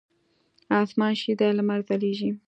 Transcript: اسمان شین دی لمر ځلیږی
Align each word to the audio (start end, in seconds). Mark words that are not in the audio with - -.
اسمان 0.81 1.13
شین 1.19 1.35
دی 1.39 1.49
لمر 1.57 1.79
ځلیږی 1.87 2.29